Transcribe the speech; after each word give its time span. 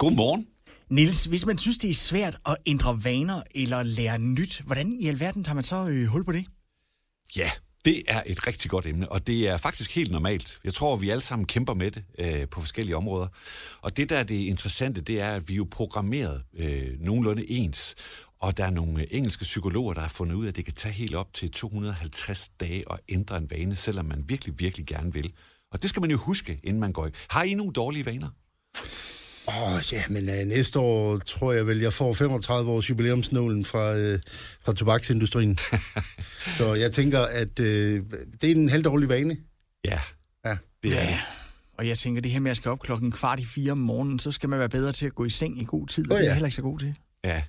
Godmorgen. 0.00 0.46
Nils, 0.90 1.24
hvis 1.24 1.46
man 1.46 1.58
synes, 1.58 1.78
det 1.78 1.90
er 1.90 1.94
svært 1.94 2.36
at 2.46 2.56
ændre 2.66 3.04
vaner 3.04 3.42
eller 3.54 3.82
lære 3.82 4.18
nyt, 4.18 4.62
hvordan 4.66 4.92
i 4.92 5.06
alverden 5.06 5.44
tager 5.44 5.54
man 5.54 5.64
så 5.64 5.88
øh, 5.88 6.06
hul 6.06 6.24
på 6.24 6.32
det? 6.32 6.46
Ja, 7.36 7.50
det 7.84 8.02
er 8.08 8.22
et 8.26 8.46
rigtig 8.46 8.70
godt 8.70 8.86
emne, 8.86 9.12
og 9.12 9.26
det 9.26 9.48
er 9.48 9.56
faktisk 9.56 9.94
helt 9.94 10.10
normalt. 10.10 10.58
Jeg 10.64 10.74
tror, 10.74 10.96
vi 10.96 11.10
alle 11.10 11.20
sammen 11.20 11.46
kæmper 11.46 11.74
med 11.74 11.90
det 11.90 12.04
øh, 12.18 12.48
på 12.48 12.60
forskellige 12.60 12.96
områder. 12.96 13.26
Og 13.80 13.96
det, 13.96 14.08
der 14.08 14.18
er 14.18 14.22
det 14.22 14.34
interessante, 14.34 15.00
det 15.00 15.20
er, 15.20 15.34
at 15.34 15.48
vi 15.48 15.52
er 15.52 15.56
jo 15.56 15.66
programmeret 15.70 16.42
øh, 16.54 17.00
nogenlunde 17.00 17.50
ens. 17.50 17.94
Og 18.38 18.56
der 18.56 18.64
er 18.64 18.70
nogle 18.70 19.02
øh, 19.02 19.06
engelske 19.10 19.42
psykologer, 19.42 19.94
der 19.94 20.00
har 20.00 20.08
fundet 20.08 20.34
ud 20.34 20.44
af, 20.44 20.48
at 20.48 20.56
det 20.56 20.64
kan 20.64 20.74
tage 20.74 20.94
helt 20.94 21.14
op 21.14 21.34
til 21.34 21.50
250 21.50 22.48
dage 22.60 22.84
at 22.92 23.00
ændre 23.08 23.36
en 23.36 23.50
vane, 23.50 23.76
selvom 23.76 24.06
man 24.06 24.24
virkelig, 24.28 24.54
virkelig 24.58 24.86
gerne 24.86 25.12
vil. 25.12 25.32
Og 25.72 25.82
det 25.82 25.90
skal 25.90 26.00
man 26.00 26.10
jo 26.10 26.16
huske, 26.16 26.60
inden 26.64 26.80
man 26.80 26.92
går 26.92 27.06
i. 27.06 27.10
Har 27.28 27.42
I 27.42 27.54
nogle 27.54 27.72
dårlige 27.72 28.06
vaner? 28.06 28.28
Åh, 29.50 29.74
oh, 29.74 29.80
ja, 29.92 30.02
men 30.08 30.28
uh, 30.28 30.34
næste 30.34 30.78
år 30.78 31.18
tror 31.18 31.52
jeg 31.52 31.66
vel, 31.66 31.78
jeg 31.78 31.92
får 31.92 32.14
35 32.14 32.70
års 32.70 32.90
jubilæumsnålen 32.90 33.64
fra, 33.64 33.96
uh, 33.96 34.18
fra 34.64 34.72
tobaksindustrien. 34.72 35.58
så 36.58 36.74
jeg 36.74 36.92
tænker, 36.92 37.20
at 37.20 37.60
uh, 37.60 37.66
det 38.40 38.44
er 38.44 38.50
en 38.54 38.68
halvdårlig 38.68 39.08
vane. 39.08 39.36
Ja, 39.84 40.00
Ja. 40.44 40.56
det 40.82 40.98
er 40.98 41.02
Ja. 41.02 41.20
Og 41.78 41.88
jeg 41.88 41.98
tænker, 41.98 42.22
det 42.22 42.30
her 42.30 42.40
med 42.40 42.50
at 42.50 42.56
skal 42.56 42.70
op 42.70 42.80
klokken 42.80 43.12
kvart 43.12 43.40
i 43.40 43.44
fire 43.44 43.72
om 43.72 43.78
morgenen, 43.78 44.18
så 44.18 44.30
skal 44.30 44.48
man 44.48 44.58
være 44.58 44.68
bedre 44.68 44.92
til 44.92 45.06
at 45.06 45.14
gå 45.14 45.24
i 45.24 45.30
seng 45.30 45.62
i 45.62 45.64
god 45.64 45.86
tid, 45.86 46.10
og 46.10 46.14
Åh, 46.14 46.18
det 46.18 46.24
er 46.24 46.24
jeg 46.24 46.30
ja. 46.30 46.34
heller 46.34 46.46
ikke 46.46 46.56
så 46.56 46.62
god 46.62 46.78
til. 46.78 46.94
Ja. 47.24 47.42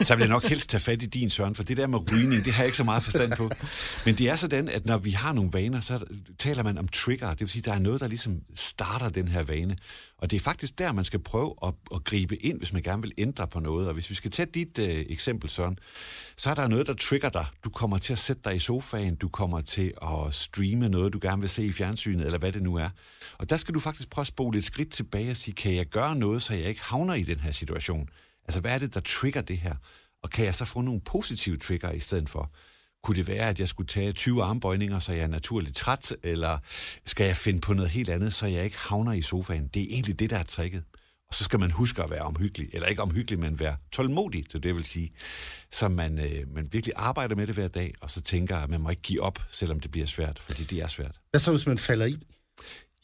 Så 0.00 0.14
vil 0.14 0.22
jeg 0.22 0.28
nok 0.28 0.44
helst 0.44 0.70
tage 0.70 0.80
fat 0.80 1.02
i 1.02 1.06
din, 1.06 1.30
Søren, 1.30 1.54
for 1.54 1.62
det 1.62 1.76
der 1.76 1.86
med 1.86 1.98
rygning, 2.12 2.44
det 2.44 2.52
har 2.52 2.62
jeg 2.62 2.66
ikke 2.66 2.76
så 2.76 2.84
meget 2.84 3.02
forstand 3.02 3.32
på. 3.36 3.50
Men 4.06 4.14
det 4.14 4.28
er 4.28 4.36
sådan, 4.36 4.68
at 4.68 4.86
når 4.86 4.98
vi 4.98 5.10
har 5.10 5.32
nogle 5.32 5.50
vaner, 5.52 5.80
så 5.80 6.04
taler 6.38 6.62
man 6.62 6.78
om 6.78 6.88
trigger. 6.88 7.30
Det 7.30 7.40
vil 7.40 7.48
sige, 7.48 7.60
at 7.60 7.64
der 7.64 7.72
er 7.72 7.78
noget, 7.78 8.00
der 8.00 8.08
ligesom 8.08 8.40
starter 8.54 9.08
den 9.08 9.28
her 9.28 9.42
vane. 9.42 9.76
Og 10.18 10.30
det 10.30 10.36
er 10.36 10.40
faktisk 10.40 10.78
der, 10.78 10.92
man 10.92 11.04
skal 11.04 11.20
prøve 11.20 11.54
at, 11.66 11.74
at 11.94 12.04
gribe 12.04 12.36
ind, 12.36 12.58
hvis 12.58 12.72
man 12.72 12.82
gerne 12.82 13.02
vil 13.02 13.12
ændre 13.18 13.48
på 13.48 13.60
noget. 13.60 13.88
Og 13.88 13.94
hvis 13.94 14.10
vi 14.10 14.14
skal 14.14 14.30
tage 14.30 14.48
dit 14.54 14.78
øh, 14.78 15.04
eksempel, 15.08 15.50
Søren, 15.50 15.78
så 16.36 16.50
er 16.50 16.54
der 16.54 16.68
noget, 16.68 16.86
der 16.86 16.94
trigger 16.94 17.28
dig. 17.28 17.46
Du 17.64 17.70
kommer 17.70 17.98
til 17.98 18.12
at 18.12 18.18
sætte 18.18 18.42
dig 18.44 18.56
i 18.56 18.58
sofaen, 18.58 19.14
du 19.14 19.28
kommer 19.28 19.60
til 19.60 19.92
at 20.02 20.34
streame 20.34 20.88
noget, 20.88 21.12
du 21.12 21.18
gerne 21.22 21.40
vil 21.40 21.50
se 21.50 21.64
i 21.64 21.72
fjernsynet, 21.72 22.26
eller 22.26 22.38
hvad 22.38 22.52
det 22.52 22.62
nu 22.62 22.74
er. 22.74 22.88
Og 23.38 23.50
der 23.50 23.56
skal 23.56 23.74
du 23.74 23.80
faktisk 23.80 24.10
prøve 24.10 24.22
at 24.22 24.26
spole 24.26 24.58
et 24.58 24.64
skridt 24.64 24.92
tilbage 24.92 25.30
og 25.30 25.36
sige, 25.36 25.54
kan 25.54 25.74
jeg 25.74 25.86
gøre 25.86 26.16
noget, 26.16 26.42
så 26.42 26.54
jeg 26.54 26.68
ikke 26.68 26.82
havner 26.82 27.14
i 27.14 27.22
den 27.22 27.40
her 27.40 27.50
situation? 27.50 28.08
Altså, 28.48 28.60
hvad 28.60 28.74
er 28.74 28.78
det, 28.78 28.94
der 28.94 29.00
trigger 29.00 29.40
det 29.40 29.58
her? 29.58 29.74
Og 30.22 30.30
kan 30.30 30.44
jeg 30.44 30.54
så 30.54 30.64
få 30.64 30.80
nogle 30.80 31.00
positive 31.00 31.56
trigger 31.56 31.92
i 31.92 32.00
stedet 32.00 32.28
for? 32.28 32.52
Kunne 33.02 33.16
det 33.16 33.26
være, 33.26 33.48
at 33.48 33.60
jeg 33.60 33.68
skulle 33.68 33.86
tage 33.86 34.12
20 34.12 34.42
armbøjninger, 34.42 34.98
så 34.98 35.12
jeg 35.12 35.22
er 35.22 35.26
naturligt 35.26 35.76
træt? 35.76 36.16
Eller 36.22 36.58
skal 37.04 37.26
jeg 37.26 37.36
finde 37.36 37.60
på 37.60 37.72
noget 37.74 37.90
helt 37.90 38.08
andet, 38.08 38.34
så 38.34 38.46
jeg 38.46 38.64
ikke 38.64 38.78
havner 38.78 39.12
i 39.12 39.22
sofaen? 39.22 39.68
Det 39.74 39.82
er 39.82 39.86
egentlig 39.90 40.18
det, 40.18 40.30
der 40.30 40.38
er 40.38 40.42
tricket. 40.42 40.84
Og 41.28 41.34
så 41.34 41.44
skal 41.44 41.60
man 41.60 41.70
huske 41.70 42.02
at 42.02 42.10
være 42.10 42.20
omhyggelig. 42.20 42.68
Eller 42.72 42.88
ikke 42.88 43.02
omhyggelig, 43.02 43.38
men 43.38 43.60
være 43.60 43.76
tålmodig, 43.92 44.52
det 44.52 44.62
det 44.62 44.74
vil 44.74 44.84
sige. 44.84 45.10
Så 45.72 45.88
man, 45.88 46.18
øh, 46.18 46.54
man 46.54 46.68
virkelig 46.72 46.94
arbejder 46.96 47.34
med 47.34 47.46
det 47.46 47.54
hver 47.54 47.68
dag, 47.68 47.94
og 48.00 48.10
så 48.10 48.20
tænker, 48.20 48.56
at 48.56 48.70
man 48.70 48.80
må 48.80 48.90
ikke 48.90 49.02
give 49.02 49.22
op, 49.22 49.38
selvom 49.50 49.80
det 49.80 49.90
bliver 49.90 50.06
svært, 50.06 50.38
fordi 50.38 50.64
det 50.64 50.82
er 50.82 50.88
svært. 50.88 51.20
Hvad 51.30 51.40
så, 51.40 51.50
hvis 51.50 51.66
man 51.66 51.78
falder 51.78 52.06
i? 52.06 52.16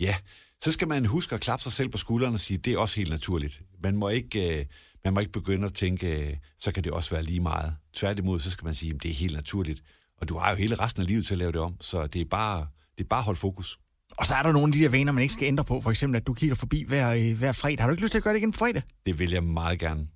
Ja, 0.00 0.16
så 0.64 0.72
skal 0.72 0.88
man 0.88 1.06
huske 1.06 1.34
at 1.34 1.40
klappe 1.40 1.62
sig 1.62 1.72
selv 1.72 1.88
på 1.88 1.98
skulderen 1.98 2.34
og 2.34 2.40
sige, 2.40 2.58
det 2.58 2.72
er 2.72 2.78
også 2.78 2.96
helt 2.96 3.10
naturligt. 3.10 3.60
Man 3.82 3.96
må 3.96 4.08
ikke, 4.08 4.58
øh, 4.58 4.66
man 5.04 5.14
må 5.14 5.20
ikke 5.20 5.32
begynde 5.32 5.66
at 5.66 5.74
tænke, 5.74 6.28
øh, 6.28 6.36
så 6.58 6.72
kan 6.72 6.84
det 6.84 6.92
også 6.92 7.10
være 7.10 7.22
lige 7.22 7.40
meget. 7.40 7.74
Tværtimod, 7.94 8.40
så 8.40 8.50
skal 8.50 8.64
man 8.64 8.74
sige, 8.74 8.94
at 8.94 9.02
det 9.02 9.10
er 9.10 9.14
helt 9.14 9.34
naturligt. 9.34 9.82
Og 10.20 10.28
du 10.28 10.38
har 10.38 10.50
jo 10.50 10.56
hele 10.56 10.74
resten 10.74 11.02
af 11.02 11.06
livet 11.08 11.26
til 11.26 11.34
at 11.34 11.38
lave 11.38 11.52
det 11.52 11.60
om, 11.60 11.76
så 11.80 12.06
det 12.06 12.20
er 12.20 12.24
bare, 12.24 12.66
det 12.98 13.04
er 13.04 13.08
bare 13.08 13.18
at 13.18 13.24
holde 13.24 13.40
fokus. 13.40 13.78
Og 14.18 14.26
så 14.26 14.34
er 14.34 14.42
der 14.42 14.52
nogle 14.52 14.66
af 14.66 14.72
de 14.72 14.80
der 14.80 14.88
vaner, 14.88 15.12
man 15.12 15.22
ikke 15.22 15.34
skal 15.34 15.46
ændre 15.46 15.64
på. 15.64 15.80
For 15.80 15.90
eksempel, 15.90 16.16
at 16.16 16.26
du 16.26 16.34
kigger 16.34 16.56
forbi 16.56 16.84
hver, 16.88 17.14
øh, 17.14 17.38
hver 17.38 17.52
fredag. 17.52 17.82
Har 17.82 17.88
du 17.88 17.92
ikke 17.92 18.02
lyst 18.02 18.10
til 18.10 18.18
at 18.18 18.24
gøre 18.24 18.34
det 18.34 18.40
igen 18.40 18.52
på 18.52 18.58
fredag? 18.58 18.82
Det 19.06 19.18
vil 19.18 19.30
jeg 19.30 19.44
meget 19.44 19.78
gerne. 19.78 20.08